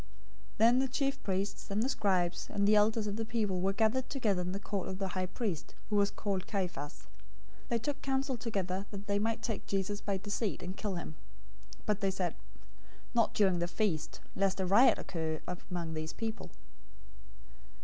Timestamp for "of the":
3.05-3.23, 4.87-5.09